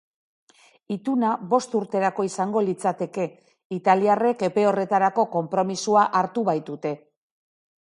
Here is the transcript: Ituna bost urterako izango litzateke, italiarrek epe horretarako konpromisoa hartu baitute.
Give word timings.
Ituna 0.93 1.33
bost 1.51 1.75
urterako 1.79 2.25
izango 2.29 2.63
litzateke, 2.69 3.27
italiarrek 3.79 4.43
epe 4.49 4.65
horretarako 4.73 5.29
konpromisoa 5.39 6.09
hartu 6.23 6.49
baitute. 6.53 6.97